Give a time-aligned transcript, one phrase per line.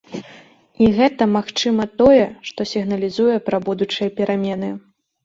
[0.85, 4.71] І гэта, магчыма, тое, што сігналізуе пра будучыя перамены.